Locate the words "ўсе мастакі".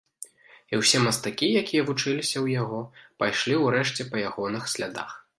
0.83-1.49